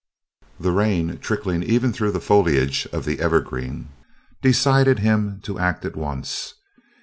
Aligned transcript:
The 0.59 0.71
rain, 0.71 1.19
trickling 1.19 1.61
even 1.61 1.93
through 1.93 2.13
the 2.13 2.19
foliage 2.19 2.87
of 2.87 3.05
the 3.05 3.19
evergreen, 3.19 3.89
decided 4.41 4.97
him 4.97 5.39
to 5.43 5.59
act 5.59 5.85
at 5.85 5.95
once. 5.95 6.55